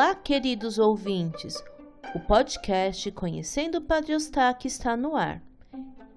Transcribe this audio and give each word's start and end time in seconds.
Olá, 0.00 0.14
queridos 0.14 0.78
ouvintes! 0.78 1.62
O 2.14 2.20
podcast 2.20 3.12
Conhecendo 3.12 3.76
o 3.76 3.80
Padre 3.82 4.14
Eustáquio 4.14 4.66
está 4.66 4.96
no 4.96 5.14
ar. 5.14 5.42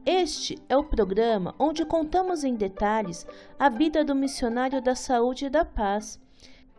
Este 0.05 0.57
é 0.69 0.77
o 0.77 0.85
programa 0.85 1.53
onde 1.59 1.83
contamos 1.83 2.45
em 2.45 2.55
detalhes 2.55 3.27
a 3.59 3.67
vida 3.67 4.01
do 4.01 4.15
missionário 4.15 4.81
da 4.81 4.95
saúde 4.95 5.47
e 5.47 5.49
da 5.49 5.65
paz. 5.65 6.17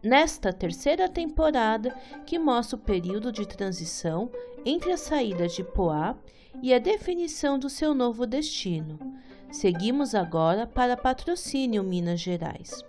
Nesta 0.02 0.50
terceira 0.50 1.06
temporada, 1.06 1.94
que 2.24 2.38
mostra 2.38 2.76
o 2.76 2.80
período 2.80 3.30
de 3.30 3.46
transição 3.46 4.30
entre 4.64 4.90
a 4.90 4.96
saída 4.96 5.46
de 5.46 5.62
Poá 5.62 6.16
e 6.62 6.72
a 6.72 6.78
definição 6.78 7.58
do 7.58 7.68
seu 7.68 7.92
novo 7.94 8.26
destino. 8.26 8.98
Seguimos 9.52 10.14
agora 10.14 10.66
para 10.66 10.96
Patrocínio, 10.96 11.84
Minas 11.84 12.20
Gerais. 12.20 12.82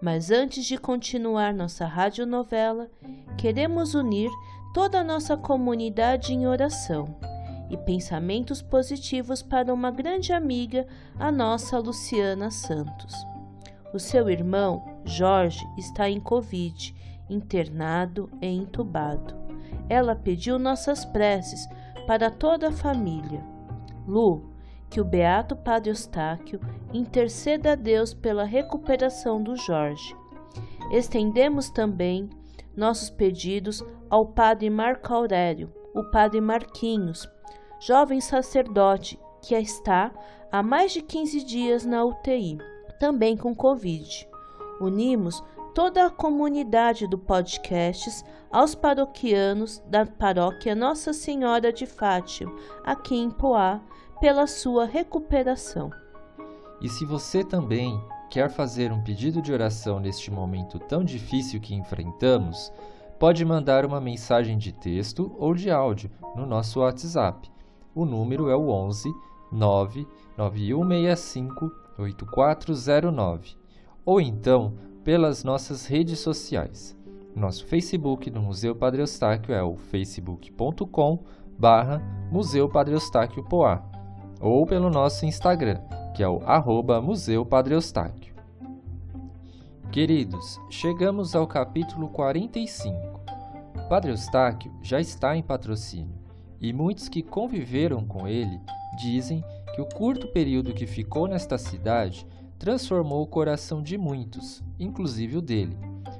Mas 0.00 0.30
antes 0.30 0.64
de 0.64 0.78
continuar 0.78 1.52
nossa 1.52 1.84
radionovela, 1.84 2.90
queremos 3.36 3.94
unir 3.94 4.30
toda 4.72 5.00
a 5.00 5.04
nossa 5.04 5.36
comunidade 5.36 6.32
em 6.32 6.46
oração 6.46 7.14
e 7.68 7.76
pensamentos 7.76 8.62
positivos 8.62 9.42
para 9.42 9.72
uma 9.72 9.90
grande 9.90 10.32
amiga, 10.32 10.86
a 11.18 11.30
nossa 11.30 11.78
Luciana 11.78 12.50
Santos. 12.50 13.14
O 13.92 13.98
seu 13.98 14.28
irmão, 14.30 15.00
Jorge, 15.04 15.64
está 15.76 16.08
em 16.08 16.18
Covid, 16.18 16.94
internado 17.28 18.30
e 18.40 18.46
entubado. 18.46 19.34
Ela 19.88 20.16
pediu 20.16 20.58
nossas 20.58 21.04
preces 21.04 21.68
para 22.06 22.30
toda 22.30 22.68
a 22.68 22.72
família. 22.72 23.44
Lu, 24.06 24.49
que 24.90 25.00
o 25.00 25.04
Beato 25.04 25.54
Padre 25.54 25.90
Eustáquio 25.90 26.60
interceda 26.92 27.72
a 27.72 27.74
Deus 27.76 28.12
pela 28.12 28.44
recuperação 28.44 29.40
do 29.40 29.54
Jorge. 29.56 30.16
Estendemos 30.90 31.70
também 31.70 32.28
nossos 32.76 33.08
pedidos 33.08 33.84
ao 34.08 34.26
Padre 34.26 34.68
Marco 34.68 35.14
Aurélio, 35.14 35.72
o 35.94 36.02
Padre 36.10 36.40
Marquinhos, 36.40 37.28
jovem 37.80 38.20
sacerdote 38.20 39.18
que 39.40 39.54
está 39.54 40.12
há 40.50 40.62
mais 40.62 40.92
de 40.92 41.00
15 41.00 41.44
dias 41.44 41.86
na 41.86 42.04
UTI, 42.04 42.58
também 42.98 43.36
com 43.36 43.54
Covid. 43.54 44.28
Unimos 44.80 45.42
toda 45.74 46.04
a 46.04 46.10
comunidade 46.10 47.06
do 47.06 47.16
podcasts 47.16 48.24
aos 48.50 48.74
paroquianos 48.74 49.78
da 49.86 50.04
paróquia 50.04 50.74
Nossa 50.74 51.12
Senhora 51.12 51.72
de 51.72 51.86
Fátima, 51.86 52.52
aqui 52.84 53.14
em 53.16 53.30
Poá, 53.30 53.80
pela 54.20 54.46
sua 54.46 54.84
recuperação. 54.84 55.90
E 56.80 56.88
se 56.88 57.04
você 57.04 57.42
também 57.42 58.00
quer 58.30 58.48
fazer 58.50 58.92
um 58.92 59.02
pedido 59.02 59.42
de 59.42 59.52
oração 59.52 59.98
neste 59.98 60.30
momento 60.30 60.78
tão 60.78 61.02
difícil 61.02 61.60
que 61.60 61.74
enfrentamos, 61.74 62.72
pode 63.18 63.44
mandar 63.44 63.84
uma 63.84 64.00
mensagem 64.00 64.56
de 64.56 64.70
texto 64.72 65.34
ou 65.38 65.52
de 65.54 65.68
áudio 65.70 66.10
no 66.36 66.46
nosso 66.46 66.78
WhatsApp. 66.80 67.50
O 67.94 68.04
número 68.04 68.48
é 68.48 68.56
o 68.56 68.68
11 68.68 69.12
99165 69.50 71.72
8409 71.98 73.56
ou 74.04 74.20
então 74.20 74.74
pelas 75.02 75.42
nossas 75.42 75.86
redes 75.86 76.18
sociais. 76.20 76.94
Nosso 77.34 77.66
Facebook 77.66 78.30
do 78.30 78.40
Museu 78.40 78.76
Padre 78.76 79.02
Eustáquio 79.02 79.52
é 79.54 79.62
o 79.62 79.76
facebook.com 79.76 81.24
barra 81.58 82.00
Museu 82.30 82.68
Padre 82.68 82.94
Eustáquio 82.94 83.42
Poá 83.44 83.89
ou 84.40 84.64
pelo 84.66 84.88
nosso 84.88 85.26
Instagram, 85.26 85.80
que 86.14 86.22
é 86.22 86.28
o 86.28 86.42
arroba 86.44 87.00
Museu 87.00 87.44
Padre 87.44 87.74
Eustáquio. 87.74 88.34
Queridos, 89.92 90.58
chegamos 90.70 91.34
ao 91.34 91.46
capítulo 91.46 92.08
45. 92.08 93.20
Padre 93.88 94.12
Eustáquio 94.12 94.72
já 94.82 95.00
está 95.00 95.36
em 95.36 95.42
patrocínio 95.42 96.18
e 96.60 96.72
muitos 96.72 97.08
que 97.08 97.22
conviveram 97.22 98.04
com 98.04 98.28
ele 98.28 98.60
dizem 98.96 99.42
que 99.74 99.80
o 99.80 99.86
curto 99.86 100.28
período 100.28 100.74
que 100.74 100.86
ficou 100.86 101.26
nesta 101.26 101.58
cidade 101.58 102.26
transformou 102.58 103.22
o 103.22 103.26
coração 103.26 103.82
de 103.82 103.96
muitos, 103.96 104.62
inclusive 104.78 105.38
o 105.38 105.42
dele, 105.42 105.76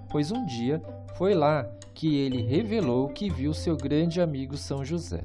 pois 0.09 0.33
um 0.33 0.47
dia 0.47 0.83
foi 1.17 1.35
lá 1.35 1.65
que 1.95 2.17
ele 2.17 2.43
revelou 2.43 3.09
que 3.09 3.29
viu 3.29 3.53
seu 3.53 3.77
grande 3.77 4.21
amigo 4.21 4.57
São 4.57 4.85
José. 4.85 5.25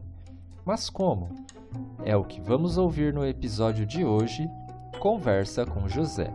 Mas 0.66 0.90
como? 0.90 1.30
É 2.04 2.16
o 2.16 2.24
que 2.24 2.42
vamos 2.42 2.78
ouvir 2.78 3.14
no 3.14 3.26
episódio 3.26 3.86
de 3.86 4.04
hoje, 4.06 4.48
Conversa 5.00 5.66
com 5.66 5.88
José. 5.88 6.32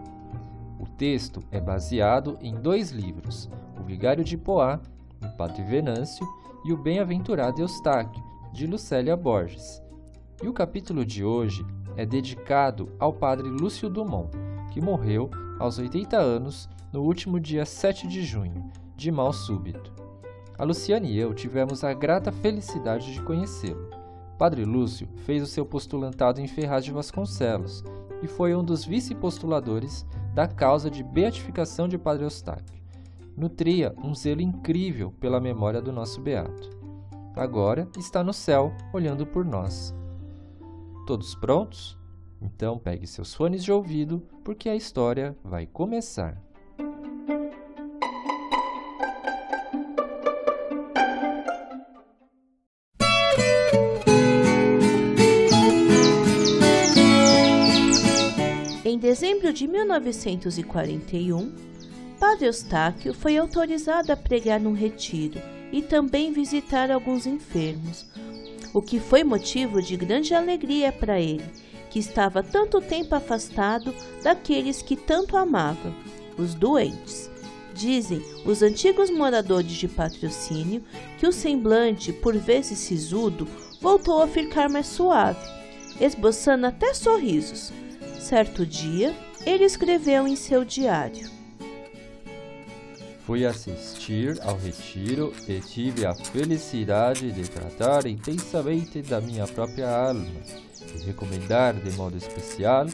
O 0.78 0.86
texto 0.86 1.42
é 1.50 1.60
baseado 1.60 2.38
em 2.40 2.54
dois 2.54 2.90
livros, 2.90 3.50
O 3.78 3.82
Vigário 3.82 4.24
de 4.24 4.36
Poá, 4.36 4.80
do 5.20 5.28
Padre 5.36 5.62
Venâncio, 5.62 6.26
e 6.64 6.72
O 6.72 6.76
Bem-aventurado 6.76 7.60
Eustáquio, 7.60 8.22
de 8.52 8.66
Lucélia 8.66 9.16
Borges. 9.16 9.82
E 10.42 10.48
o 10.48 10.52
capítulo 10.52 11.04
de 11.04 11.24
hoje 11.24 11.64
é 11.96 12.06
dedicado 12.06 12.88
ao 12.98 13.12
Padre 13.12 13.48
Lúcio 13.48 13.90
Dumont, 13.90 14.30
que 14.72 14.80
morreu 14.80 15.30
aos 15.58 15.78
80 15.78 16.16
anos 16.16 16.68
no 16.92 17.02
último 17.02 17.38
dia 17.38 17.64
7 17.64 18.06
de 18.06 18.22
junho, 18.22 18.70
de 18.96 19.10
mal 19.10 19.32
súbito. 19.32 19.92
A 20.58 20.64
Luciane 20.64 21.12
e 21.12 21.18
eu 21.18 21.34
tivemos 21.34 21.84
a 21.84 21.92
grata 21.92 22.30
felicidade 22.30 23.12
de 23.12 23.22
conhecê-lo. 23.22 23.89
Padre 24.40 24.64
Lúcio 24.64 25.06
fez 25.26 25.42
o 25.42 25.46
seu 25.46 25.66
postulantado 25.66 26.40
em 26.40 26.48
Ferraz 26.48 26.82
de 26.82 26.90
Vasconcelos 26.90 27.84
e 28.22 28.26
foi 28.26 28.54
um 28.54 28.64
dos 28.64 28.86
vice-postuladores 28.86 30.06
da 30.34 30.48
causa 30.48 30.90
de 30.90 31.02
beatificação 31.02 31.86
de 31.86 31.98
Padre 31.98 32.24
Eustáquio. 32.24 32.82
Nutria 33.36 33.94
um 34.02 34.14
zelo 34.14 34.40
incrível 34.40 35.12
pela 35.20 35.42
memória 35.42 35.82
do 35.82 35.92
nosso 35.92 36.22
beato. 36.22 36.70
Agora 37.36 37.86
está 37.98 38.24
no 38.24 38.32
céu, 38.32 38.72
olhando 38.94 39.26
por 39.26 39.44
nós. 39.44 39.94
Todos 41.06 41.34
prontos? 41.34 41.98
Então 42.40 42.78
pegue 42.78 43.06
seus 43.06 43.34
fones 43.34 43.62
de 43.62 43.70
ouvido, 43.70 44.26
porque 44.42 44.70
a 44.70 44.74
história 44.74 45.36
vai 45.44 45.66
começar. 45.66 46.42
1941, 59.98 61.52
Padre 62.18 62.46
Eustáquio 62.46 63.12
foi 63.12 63.36
autorizado 63.36 64.12
a 64.12 64.16
pregar 64.16 64.60
num 64.60 64.72
retiro 64.72 65.40
e 65.72 65.82
também 65.82 66.32
visitar 66.32 66.90
alguns 66.90 67.26
enfermos, 67.26 68.06
o 68.72 68.80
que 68.80 69.00
foi 69.00 69.24
motivo 69.24 69.82
de 69.82 69.96
grande 69.96 70.34
alegria 70.34 70.92
para 70.92 71.18
ele, 71.20 71.44
que 71.90 71.98
estava 71.98 72.42
tanto 72.42 72.80
tempo 72.80 73.14
afastado 73.14 73.92
daqueles 74.22 74.80
que 74.82 74.94
tanto 74.94 75.36
amava, 75.36 75.94
os 76.38 76.54
doentes. 76.54 77.30
Dizem 77.74 78.22
os 78.44 78.62
antigos 78.62 79.10
moradores 79.10 79.72
de 79.72 79.88
patrocínio 79.88 80.82
que 81.18 81.26
o 81.26 81.32
semblante, 81.32 82.12
por 82.12 82.36
vezes 82.36 82.78
sisudo, 82.78 83.48
voltou 83.80 84.22
a 84.22 84.28
ficar 84.28 84.68
mais 84.68 84.86
suave, 84.86 85.40
esboçando 86.00 86.66
até 86.66 86.92
sorrisos. 86.92 87.72
Certo 88.18 88.66
dia, 88.66 89.14
ele 89.44 89.64
escreveu 89.64 90.26
em 90.26 90.36
seu 90.36 90.64
diário: 90.64 91.30
Fui 93.26 93.46
assistir 93.46 94.40
ao 94.42 94.56
retiro 94.56 95.32
e 95.48 95.60
tive 95.60 96.04
a 96.04 96.14
felicidade 96.14 97.30
de 97.32 97.48
tratar 97.48 98.06
intensamente 98.06 99.02
da 99.02 99.20
minha 99.20 99.46
própria 99.46 99.88
alma 99.88 100.26
e 100.94 101.04
recomendar 101.04 101.74
de 101.74 101.90
modo 101.92 102.16
especial 102.16 102.86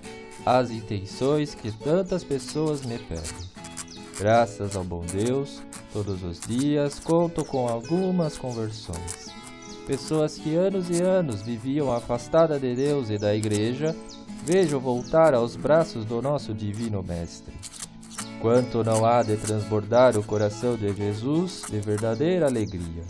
as 0.45 0.71
intenções 0.71 1.55
que 1.55 1.73
tantas 1.73 2.23
pessoas 2.23 2.83
me 2.83 2.99
pedem. 2.99 3.47
Graças 4.19 4.77
ao 4.77 4.85
bom 4.85 5.05
Deus, 5.07 5.63
todos 5.93 6.23
os 6.23 6.41
dias 6.41 6.99
conto 6.99 7.45
com 7.45 7.69
algumas 7.69 8.39
conversões. 8.39 9.27
Pessoas 9.87 10.37
que 10.37 10.55
anos 10.55 10.91
e 10.91 11.03
anos 11.03 11.43
viviam 11.43 11.93
afastadas 11.93 12.61
de 12.61 12.75
Deus 12.75 13.09
e 13.09 13.19
da 13.19 13.35
Igreja, 13.35 13.95
vejo 14.45 14.79
voltar 14.79 15.35
aos 15.35 15.57
braços 15.57 16.05
do 16.05 16.21
nosso 16.23 16.55
Divino 16.55 17.03
Mestre. 17.03 17.55
quanto 18.41 18.85
não 18.85 19.05
há 19.05 19.23
de 19.23 19.37
transbordar 19.37 20.17
o 20.17 20.23
coração 20.23 20.77
de 20.77 20.93
Jesus 20.93 21.63
de 21.69 21.81
verdadeira 21.81 22.47
alegria. 22.47 23.03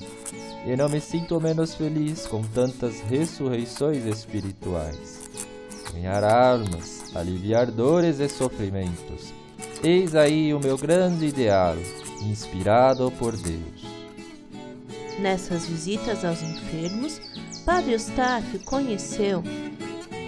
E 0.64 0.76
não 0.76 0.88
me 0.88 1.00
sinto 1.00 1.40
menos 1.40 1.74
feliz 1.74 2.26
com 2.26 2.42
tantas 2.42 3.00
ressurreições 3.00 4.04
espirituais. 4.04 5.28
Ganhar 5.92 6.24
almas, 6.24 7.14
aliviar 7.14 7.70
dores 7.70 8.18
e 8.20 8.28
sofrimentos. 8.28 9.32
Eis 9.82 10.14
aí 10.14 10.52
o 10.54 10.60
meu 10.60 10.76
grande 10.76 11.26
ideal, 11.26 11.76
inspirado 12.22 13.10
por 13.12 13.36
Deus. 13.36 13.86
Nessas 15.18 15.66
visitas 15.66 16.24
aos 16.24 16.42
enfermos, 16.42 17.20
Padre 17.64 17.92
Eustáquio 17.92 18.60
conheceu 18.60 19.42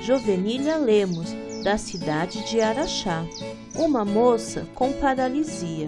Jovenília 0.08 0.78
Lemos, 0.78 1.28
da 1.62 1.76
cidade 1.76 2.42
de 2.48 2.62
Araxá, 2.62 3.26
uma 3.76 4.06
moça 4.06 4.66
com 4.74 4.90
paralisia. 4.90 5.86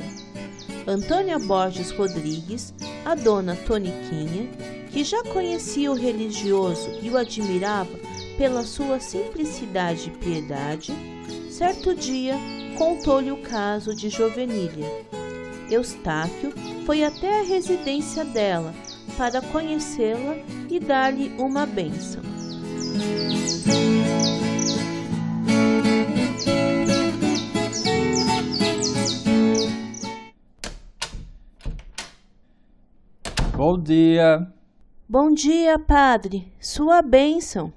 Antônia 0.86 1.38
Borges 1.38 1.90
Rodrigues, 1.90 2.74
a 3.02 3.14
dona 3.14 3.56
Toniquinha, 3.56 4.46
que 4.90 5.02
já 5.04 5.24
conhecia 5.24 5.90
o 5.90 5.94
religioso 5.94 6.90
e 7.00 7.08
o 7.08 7.16
admirava 7.16 7.98
pela 8.36 8.62
sua 8.62 9.00
simplicidade 9.00 10.08
e 10.08 10.18
piedade, 10.18 10.92
certo 11.50 11.94
dia 11.94 12.34
contou-lhe 12.76 13.32
o 13.32 13.38
caso 13.38 13.94
de 13.94 14.10
Jovenília. 14.10 14.86
Eustáquio 15.70 16.52
foi 16.84 17.04
até 17.04 17.40
a 17.40 17.44
residência 17.44 18.22
dela 18.22 18.74
para 19.16 19.40
conhecê-la 19.40 20.36
e 20.68 20.78
dar-lhe 20.78 21.32
uma 21.38 21.64
bênção. 21.64 22.20
Bom 33.70 33.78
dia. 33.78 34.52
Bom 35.08 35.32
dia, 35.32 35.78
padre. 35.78 36.52
Sua 36.58 37.00
bênção. 37.02 37.72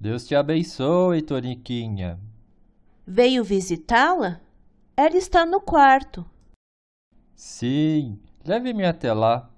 Deus 0.00 0.26
te 0.26 0.34
abençoe, 0.34 1.20
Toniquinha. 1.20 2.18
Veio 3.06 3.44
visitá-la? 3.44 4.40
Ela 4.96 5.18
está 5.18 5.44
no 5.44 5.60
quarto. 5.60 6.24
Sim, 7.36 8.18
leve-me 8.46 8.86
até 8.86 9.12
lá. 9.12 9.50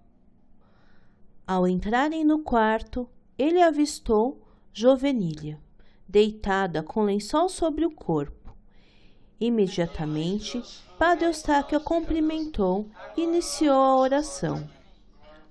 Ao 1.46 1.68
entrarem 1.68 2.24
no 2.24 2.40
quarto, 2.40 3.08
ele 3.38 3.62
avistou 3.62 4.42
Jovenília, 4.72 5.60
deitada 6.08 6.82
com 6.82 7.04
lençol 7.04 7.48
sobre 7.48 7.86
o 7.86 7.90
corpo. 7.92 8.52
Imediatamente, 9.38 10.60
Padre 10.98 11.26
Eustáquio 11.26 11.78
a 11.78 11.80
cumprimentou 11.80 12.90
e 13.16 13.22
iniciou 13.22 13.80
a 13.80 13.96
oração. 13.96 14.81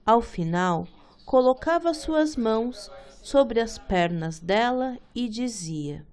Ao 0.06 0.22
final, 0.22 0.88
colocava 1.26 1.94
suas 1.94 2.36
mãos 2.36 2.90
sobre 3.22 3.60
as 3.60 3.78
pernas 3.78 4.40
dela 4.40 4.98
e 5.14 5.30
dizia: 5.30 6.06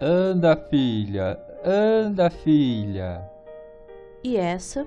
Anda, 0.00 0.56
filha, 0.56 1.38
anda, 1.64 2.30
filha. 2.30 3.28
E 4.22 4.36
essa 4.36 4.86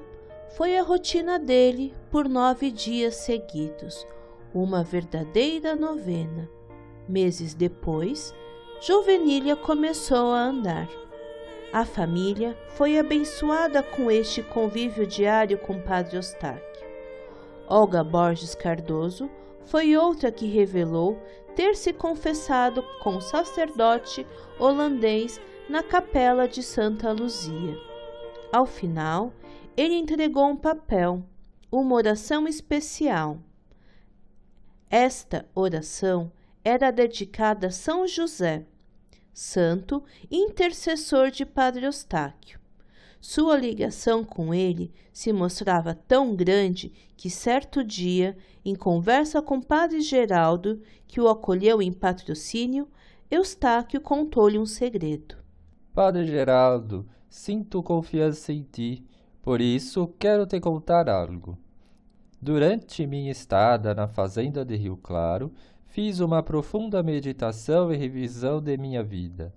foi 0.56 0.78
a 0.78 0.84
rotina 0.84 1.38
dele 1.38 1.94
por 2.10 2.30
nove 2.30 2.72
dias 2.72 3.16
seguidos, 3.16 4.08
uma 4.54 4.84
verdadeira 4.84 5.76
novena. 5.76 6.50
Meses 7.10 7.54
depois, 7.54 8.34
Juvenília 8.82 9.56
começou 9.56 10.32
a 10.32 10.44
andar. 10.44 10.90
A 11.74 11.84
família 11.84 12.58
foi 12.70 12.98
abençoada 12.98 13.84
com 13.84 14.10
este 14.10 14.42
convívio 14.42 15.06
diário 15.06 15.58
com 15.58 15.82
Padre 15.82 16.16
Eustáquio. 16.16 16.75
Olga 17.68 18.04
Borges 18.04 18.54
Cardoso 18.54 19.30
foi 19.66 19.98
outra 19.98 20.32
que 20.32 20.46
revelou 20.46 21.20
ter 21.56 21.76
se 21.76 21.92
confessado 21.92 22.84
com 23.02 23.20
sacerdote 23.20 24.26
holandês 24.60 25.40
na 25.68 25.82
capela 25.82 26.48
de 26.48 26.62
Santa 26.62 27.12
Luzia. 27.12 27.78
Ao 28.52 28.66
final, 28.66 29.34
ele 29.76 29.96
entregou 29.96 30.48
um 30.48 30.56
papel, 30.56 31.24
uma 31.72 31.96
oração 31.96 32.48
especial. 32.48 33.40
Esta 34.90 35.46
oração 35.56 36.32
era 36.64 36.92
dedicada 36.92 37.68
a 37.68 37.72
São 37.72 38.08
José, 38.08 38.66
santo 39.34 40.04
intercessor 40.30 41.32
de 41.32 41.46
Padre 41.46 41.86
Eustáquio. 41.86 42.60
Sua 43.28 43.58
ligação 43.58 44.24
com 44.24 44.54
ele 44.54 44.94
se 45.12 45.34
mostrava 45.34 45.96
tão 45.96 46.36
grande 46.36 46.94
que 47.18 47.28
certo 47.28 47.84
dia, 47.84 48.38
em 48.64 48.76
conversa 48.76 49.42
com 49.42 49.60
Padre 49.60 50.00
Geraldo, 50.02 50.80
que 51.08 51.20
o 51.20 51.28
acolheu 51.28 51.82
em 51.82 51.92
patrocínio, 51.92 52.88
Eustáquio 53.32 54.00
contou-lhe 54.00 54.60
um 54.60 54.66
segredo. 54.68 55.38
Padre 55.92 56.28
Geraldo, 56.28 57.04
sinto 57.28 57.82
confiança 57.82 58.54
em 58.54 58.62
ti, 58.62 59.04
por 59.42 59.60
isso 59.60 60.08
quero 60.20 60.46
te 60.46 60.60
contar 60.60 61.10
algo. 61.10 61.58
Durante 62.40 63.08
minha 63.08 63.32
estada 63.32 63.96
na 63.96 64.08
fazenda 64.08 64.64
de 64.64 64.76
Rio 64.76 64.98
Claro, 64.98 65.52
fiz 65.88 66.20
uma 66.20 66.44
profunda 66.44 67.02
meditação 67.02 67.92
e 67.92 67.98
revisão 67.98 68.62
de 68.62 68.78
minha 68.78 69.02
vida. 69.02 69.52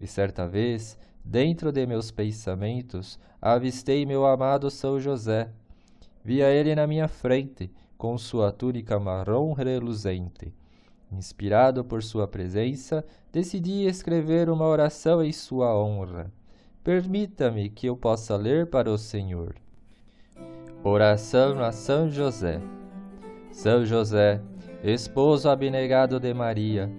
E 0.00 0.08
certa 0.08 0.44
vez 0.44 0.98
Dentro 1.24 1.70
de 1.70 1.86
meus 1.86 2.10
pensamentos, 2.10 3.18
avistei 3.40 4.04
meu 4.04 4.26
amado 4.26 4.70
São 4.70 5.00
José. 5.00 5.48
Via 6.24 6.50
ele 6.50 6.74
na 6.74 6.86
minha 6.86 7.08
frente, 7.08 7.70
com 7.96 8.18
sua 8.18 8.50
túnica 8.50 8.98
marrom 8.98 9.52
reluzente. 9.52 10.52
Inspirado 11.10 11.84
por 11.84 12.02
sua 12.02 12.26
presença, 12.26 13.04
decidi 13.30 13.86
escrever 13.86 14.48
uma 14.48 14.66
oração 14.66 15.22
em 15.22 15.32
sua 15.32 15.76
honra. 15.76 16.32
Permita-me 16.82 17.68
que 17.70 17.86
eu 17.86 17.96
possa 17.96 18.36
ler 18.36 18.66
para 18.66 18.90
o 18.90 18.98
Senhor. 18.98 19.54
Oração 20.82 21.62
a 21.62 21.70
São 21.70 22.10
José. 22.10 22.60
São 23.52 23.84
José, 23.84 24.40
esposo 24.82 25.48
abnegado 25.48 26.18
de 26.18 26.34
Maria, 26.34 26.90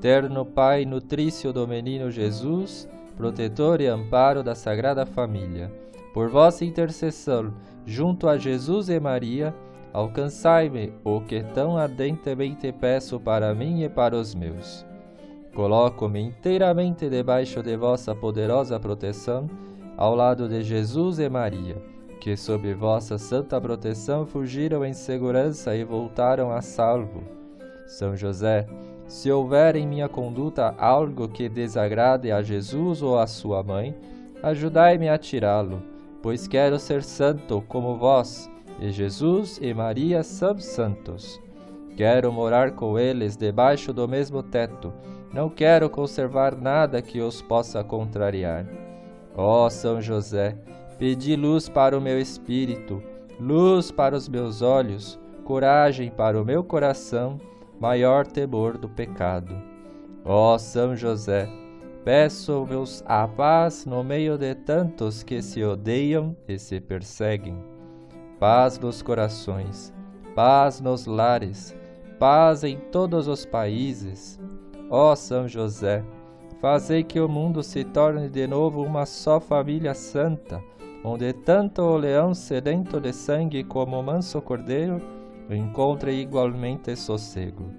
terno 0.00 0.44
Pai 0.44 0.84
nutrício 0.84 1.52
do 1.52 1.66
menino 1.66 2.10
Jesus, 2.10 2.88
protetor 3.16 3.80
e 3.80 3.86
amparo 3.86 4.42
da 4.42 4.54
Sagrada 4.54 5.06
Família. 5.06 5.70
Por 6.12 6.28
vossa 6.28 6.64
intercessão, 6.64 7.52
junto 7.86 8.28
a 8.28 8.36
Jesus 8.36 8.88
e 8.88 8.98
Maria, 9.00 9.54
alcançai-me 9.92 10.92
o 11.04 11.20
que 11.20 11.42
tão 11.54 11.76
ardentemente 11.76 12.72
peço 12.72 13.18
para 13.20 13.54
mim 13.54 13.82
e 13.82 13.88
para 13.88 14.16
os 14.16 14.34
meus. 14.34 14.86
Coloco-me 15.54 16.20
inteiramente 16.20 17.08
debaixo 17.10 17.62
de 17.62 17.76
vossa 17.76 18.14
poderosa 18.14 18.80
proteção, 18.80 19.48
ao 19.96 20.14
lado 20.14 20.48
de 20.48 20.62
Jesus 20.62 21.18
e 21.18 21.28
Maria, 21.28 21.76
que 22.20 22.36
sob 22.36 22.72
vossa 22.72 23.18
santa 23.18 23.60
proteção 23.60 24.24
fugiram 24.24 24.84
em 24.84 24.94
segurança 24.94 25.76
e 25.76 25.84
voltaram 25.84 26.50
a 26.50 26.62
salvo. 26.62 27.22
São 27.86 28.16
José, 28.16 28.66
se 29.12 29.30
houver 29.30 29.76
em 29.76 29.86
minha 29.86 30.08
conduta 30.08 30.74
algo 30.78 31.28
que 31.28 31.46
desagrade 31.46 32.32
a 32.32 32.40
Jesus 32.40 33.02
ou 33.02 33.18
a 33.18 33.26
sua 33.26 33.62
mãe, 33.62 33.94
ajudai-me 34.42 35.06
a 35.06 35.18
tirá-lo, 35.18 35.82
pois 36.22 36.48
quero 36.48 36.78
ser 36.78 37.02
santo 37.02 37.62
como 37.68 37.98
vós, 37.98 38.50
e 38.80 38.90
Jesus 38.90 39.58
e 39.60 39.74
Maria 39.74 40.22
são 40.22 40.58
santos. 40.58 41.38
Quero 41.94 42.32
morar 42.32 42.70
com 42.70 42.98
eles 42.98 43.36
debaixo 43.36 43.92
do 43.92 44.08
mesmo 44.08 44.42
teto, 44.42 44.90
não 45.30 45.50
quero 45.50 45.90
conservar 45.90 46.56
nada 46.56 47.02
que 47.02 47.20
os 47.20 47.42
possa 47.42 47.84
contrariar. 47.84 48.66
Ó 49.36 49.68
São 49.68 50.00
José, 50.00 50.56
pedi 50.98 51.36
luz 51.36 51.68
para 51.68 51.98
o 51.98 52.00
meu 52.00 52.18
espírito, 52.18 53.02
luz 53.38 53.90
para 53.90 54.16
os 54.16 54.26
meus 54.26 54.62
olhos, 54.62 55.20
coragem 55.44 56.10
para 56.10 56.40
o 56.40 56.46
meu 56.46 56.64
coração 56.64 57.38
maior 57.82 58.24
temor 58.24 58.78
do 58.78 58.88
pecado. 58.88 59.60
Ó 60.24 60.56
São 60.56 60.94
José, 60.94 61.48
peço-vos 62.04 63.02
a 63.04 63.26
paz 63.26 63.84
no 63.84 64.04
meio 64.04 64.38
de 64.38 64.54
tantos 64.54 65.24
que 65.24 65.42
se 65.42 65.64
odeiam 65.64 66.36
e 66.46 66.60
se 66.60 66.80
perseguem. 66.80 67.58
Paz 68.38 68.78
nos 68.78 69.02
corações, 69.02 69.92
paz 70.32 70.80
nos 70.80 71.06
lares, 71.06 71.76
paz 72.20 72.62
em 72.62 72.78
todos 72.78 73.26
os 73.26 73.44
países. 73.44 74.38
Ó 74.88 75.16
São 75.16 75.48
José, 75.48 76.04
fazei 76.60 77.02
que 77.02 77.18
o 77.18 77.28
mundo 77.28 77.64
se 77.64 77.82
torne 77.82 78.28
de 78.28 78.46
novo 78.46 78.80
uma 78.80 79.04
só 79.04 79.40
família 79.40 79.92
santa, 79.92 80.62
onde 81.02 81.32
tanto 81.32 81.82
o 81.82 81.96
leão 81.96 82.32
sedento 82.32 83.00
de 83.00 83.12
sangue 83.12 83.64
como 83.64 83.98
o 83.98 84.02
manso 84.04 84.40
cordeiro 84.40 85.02
encontre 85.50 86.12
igualmente 86.12 86.94
sossego. 86.96 87.70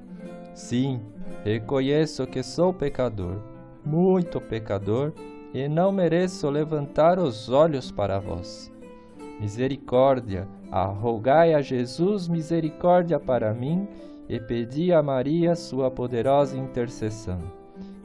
Sim, 0.53 1.01
reconheço 1.43 2.27
que 2.27 2.43
sou 2.43 2.73
pecador, 2.73 3.37
muito 3.85 4.39
pecador, 4.39 5.13
e 5.53 5.67
não 5.67 5.91
mereço 5.91 6.49
levantar 6.49 7.19
os 7.19 7.49
olhos 7.49 7.91
para 7.91 8.19
vós. 8.19 8.71
Misericórdia, 9.39 10.47
arrogai 10.71 11.53
a 11.53 11.61
Jesus 11.61 12.27
misericórdia 12.27 13.19
para 13.19 13.53
mim 13.53 13.87
e 14.27 14.39
pedi 14.39 14.91
a 14.91 15.03
Maria 15.03 15.55
sua 15.55 15.91
poderosa 15.91 16.57
intercessão. 16.57 17.39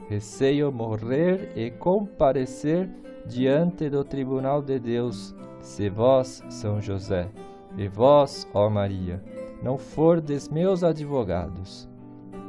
Receio 0.07 0.71
morrer 0.71 1.51
e 1.55 1.71
comparecer 1.71 2.89
diante 3.25 3.89
do 3.89 4.03
tribunal 4.03 4.61
de 4.61 4.79
Deus, 4.79 5.35
se 5.61 5.89
vós, 5.89 6.43
São 6.49 6.81
José, 6.81 7.29
e 7.77 7.87
vós, 7.87 8.47
ó 8.53 8.69
Maria, 8.69 9.23
não 9.61 9.77
fordes 9.77 10.49
meus 10.49 10.83
advogados. 10.83 11.87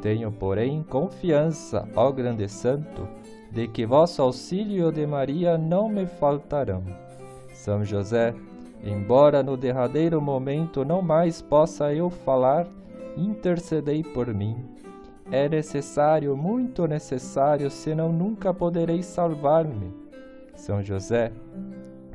Tenho, 0.01 0.33
porém, 0.33 0.83
confiança, 0.83 1.87
ó 1.95 2.11
grande 2.11 2.49
santo, 2.49 3.07
de 3.51 3.69
que 3.69 3.85
vosso 3.85 4.23
auxílio 4.23 4.91
de 4.91 5.07
Maria 5.07 5.59
não 5.59 5.89
me 5.89 6.07
faltarão. 6.07 6.83
São 7.53 7.85
José, 7.85 8.35
embora 8.83 9.43
no 9.43 9.57
derradeiro 9.57 10.21
momento 10.21 10.85
não 10.85 11.03
mais 11.03 11.43
possa 11.43 11.93
eu 11.93 12.09
falar, 12.09 12.67
intercedei 13.17 14.03
por 14.03 14.33
mim. 14.33 14.57
É 15.31 15.49
necessário, 15.49 16.37
muito 16.37 16.87
necessário, 16.87 17.71
senão 17.71 18.13
nunca 18.13 18.55
poderei 18.55 19.03
salvar-me. 19.03 19.93
São 20.55 20.83
José, 20.83 21.33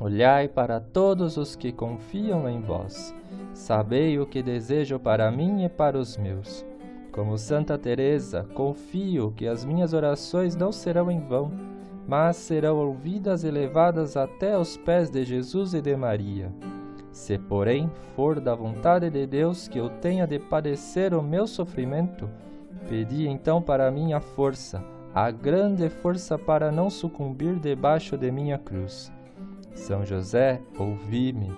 olhai 0.00 0.48
para 0.48 0.80
todos 0.80 1.36
os 1.36 1.56
que 1.56 1.72
confiam 1.72 2.48
em 2.48 2.60
vós. 2.60 3.14
Sabei 3.54 4.18
o 4.18 4.26
que 4.26 4.42
desejo 4.42 4.98
para 4.98 5.30
mim 5.30 5.64
e 5.64 5.68
para 5.68 5.98
os 5.98 6.16
meus. 6.16 6.64
Como 7.10 7.38
Santa 7.38 7.78
Teresa, 7.78 8.44
confio 8.54 9.32
que 9.34 9.46
as 9.46 9.64
minhas 9.64 9.94
orações 9.94 10.54
não 10.54 10.70
serão 10.70 11.10
em 11.10 11.20
vão, 11.20 11.50
mas 12.06 12.36
serão 12.36 12.76
ouvidas 12.76 13.42
e 13.42 13.50
levadas 13.50 14.16
até 14.16 14.52
aos 14.52 14.76
pés 14.76 15.10
de 15.10 15.24
Jesus 15.24 15.72
e 15.72 15.80
de 15.80 15.96
Maria. 15.96 16.52
Se, 17.10 17.38
porém, 17.38 17.90
for 18.14 18.38
da 18.38 18.54
vontade 18.54 19.08
de 19.08 19.26
Deus 19.26 19.66
que 19.66 19.78
eu 19.78 19.88
tenha 19.88 20.26
de 20.26 20.38
padecer 20.38 21.14
o 21.14 21.22
meu 21.22 21.46
sofrimento, 21.46 22.28
pedi 22.90 23.26
então 23.26 23.62
para 23.62 23.90
mim 23.90 24.12
a 24.12 24.20
força, 24.20 24.84
a 25.14 25.30
grande 25.30 25.88
força 25.88 26.36
para 26.36 26.70
não 26.70 26.90
sucumbir 26.90 27.58
debaixo 27.58 28.18
de 28.18 28.30
minha 28.30 28.58
cruz. 28.58 29.15
São 29.76 30.04
José, 30.04 30.60
ouvi-me. 30.78 31.52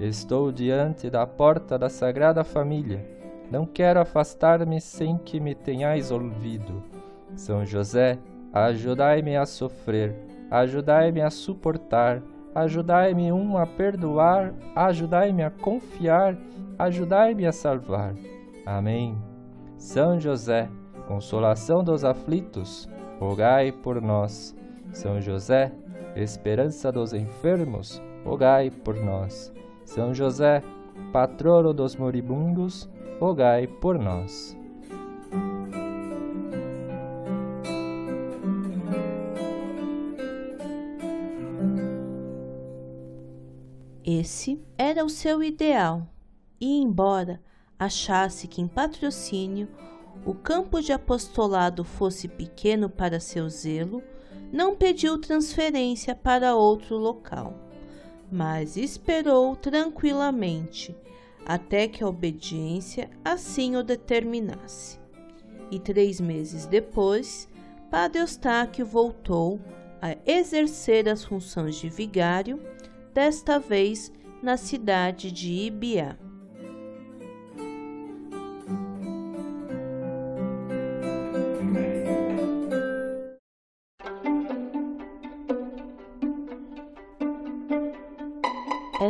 Estou 0.00 0.50
diante 0.50 1.10
da 1.10 1.26
porta 1.26 1.76
da 1.76 1.90
Sagrada 1.90 2.42
Família. 2.42 3.04
Não 3.50 3.66
quero 3.66 4.00
afastar-me 4.00 4.80
sem 4.80 5.18
que 5.18 5.38
me 5.38 5.54
tenhais 5.54 6.10
ouvido. 6.10 6.82
São 7.36 7.66
José, 7.66 8.18
ajudai-me 8.52 9.36
a 9.36 9.44
sofrer, 9.44 10.14
ajudai-me 10.50 11.20
a 11.20 11.28
suportar, 11.28 12.22
ajudai-me 12.54 13.30
um 13.32 13.58
a 13.58 13.66
perdoar, 13.66 14.54
ajudai-me 14.74 15.42
a 15.42 15.50
confiar, 15.50 16.38
ajudai-me 16.78 17.44
a 17.44 17.52
salvar. 17.52 18.14
Amém. 18.64 19.18
São 19.76 20.18
José, 20.18 20.70
consolação 21.06 21.84
dos 21.84 22.04
aflitos, 22.04 22.88
rogai 23.18 23.72
por 23.72 24.00
nós. 24.00 24.56
São 24.92 25.20
José, 25.20 25.72
esperança 26.16 26.92
dos 26.92 27.12
enfermos, 27.12 28.00
rogai 28.24 28.70
por 28.70 28.94
nós. 28.96 29.52
São 29.84 30.14
José, 30.14 30.62
patrono 31.12 31.72
dos 31.72 31.96
moribundos, 31.96 32.88
rogai 33.20 33.66
por 33.66 33.98
nós. 33.98 34.56
Esse 44.04 44.62
era 44.76 45.04
o 45.04 45.08
seu 45.08 45.42
ideal, 45.42 46.06
e 46.60 46.80
embora 46.80 47.40
achasse 47.78 48.46
que 48.46 48.60
em 48.60 48.68
patrocínio 48.68 49.68
o 50.24 50.34
campo 50.34 50.80
de 50.80 50.92
apostolado 50.92 51.84
fosse 51.84 52.28
pequeno 52.28 52.88
para 52.88 53.18
seu 53.18 53.48
zelo, 53.48 54.02
não 54.54 54.76
pediu 54.76 55.18
transferência 55.18 56.14
para 56.14 56.54
outro 56.54 56.96
local, 56.96 57.58
mas 58.30 58.76
esperou 58.76 59.56
tranquilamente 59.56 60.94
até 61.44 61.88
que 61.88 62.04
a 62.04 62.06
obediência 62.06 63.10
assim 63.24 63.74
o 63.74 63.82
determinasse. 63.82 64.96
E 65.72 65.80
três 65.80 66.20
meses 66.20 66.66
depois, 66.66 67.48
Padre 67.90 68.20
Eustáquio 68.20 68.86
voltou 68.86 69.58
a 70.00 70.16
exercer 70.24 71.08
as 71.08 71.24
funções 71.24 71.74
de 71.74 71.88
vigário, 71.88 72.62
desta 73.12 73.58
vez 73.58 74.12
na 74.40 74.56
cidade 74.56 75.32
de 75.32 75.50
Ibiá. 75.50 76.16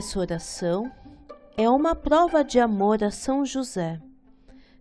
Essa 0.04 0.20
oração 0.20 0.92
é 1.56 1.68
uma 1.70 1.94
prova 1.94 2.44
de 2.44 2.61
amor 2.61 3.02
a 3.02 3.11
São 3.11 3.42
José, 3.42 3.99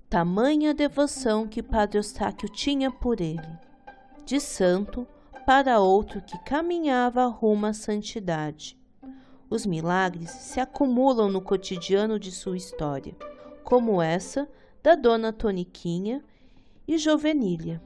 tamanha 0.10 0.74
devoção 0.74 1.48
que 1.48 1.64
Padre 1.64 1.98
Eustáquio 1.98 2.50
tinha 2.50 2.92
por 2.92 3.22
ele, 3.22 3.48
de 4.26 4.38
santo 4.42 5.08
para 5.46 5.80
outro 5.80 6.22
que 6.22 6.38
caminhava 6.40 7.26
rumo 7.26 7.68
à 7.68 7.74
santidade. 7.74 8.78
Os 9.50 9.66
milagres 9.66 10.30
se 10.30 10.60
acumulam 10.60 11.30
no 11.30 11.42
cotidiano 11.42 12.20
de 12.20 12.30
sua 12.30 12.58
história, 12.58 13.16
como 13.64 14.02
essa 14.02 14.46
da 14.84 14.94
Dona 14.94 15.32
Toniquinha 15.32 16.22
e 16.86 16.98
Jovenília. 16.98 17.82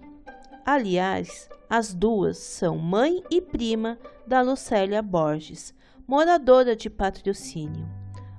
Aliás, 0.66 1.48
as 1.70 1.94
duas 1.94 2.40
são 2.40 2.80
mãe 2.80 3.24
e 3.30 3.40
prima 3.40 4.00
da 4.26 4.42
Lucélia 4.42 5.04
Borges, 5.04 5.78
moradora 6.08 6.76
de 6.76 6.90
patrocínio, 6.90 7.86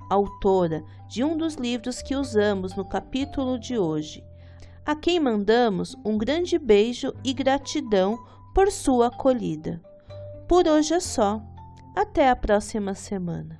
autora 0.09 0.83
de 1.07 1.23
um 1.23 1.37
dos 1.37 1.53
livros 1.53 2.01
que 2.01 2.15
usamos 2.15 2.75
no 2.75 2.83
capítulo 2.83 3.59
de 3.59 3.77
hoje, 3.77 4.23
a 4.85 4.95
quem 4.95 5.19
mandamos 5.19 5.95
um 6.03 6.17
grande 6.17 6.57
beijo 6.57 7.13
e 7.23 7.31
gratidão 7.31 8.17
por 8.55 8.71
sua 8.71 9.07
acolhida. 9.07 9.79
Por 10.47 10.67
hoje 10.67 10.95
é 10.95 10.99
só. 10.99 11.41
Até 11.95 12.29
a 12.29 12.35
próxima 12.35 12.95
semana. 12.95 13.59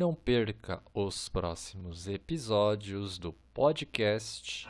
Não 0.00 0.14
perca 0.14 0.82
os 0.94 1.28
próximos 1.28 2.08
episódios 2.08 3.18
do 3.18 3.34
podcast. 3.52 4.66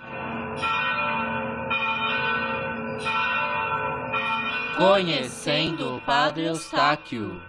Conhecendo 4.77 5.95
o 5.95 6.01
Padre 6.01 6.47
Eustáquio. 6.47 7.41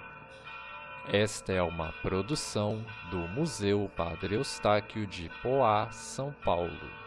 Esta 1.11 1.53
é 1.53 1.61
uma 1.63 1.91
produção 2.03 2.85
do 3.09 3.27
Museu 3.29 3.89
Padre 3.97 4.35
Eustáquio 4.35 5.07
de 5.07 5.31
Poá, 5.41 5.89
São 5.91 6.31
Paulo. 6.45 7.00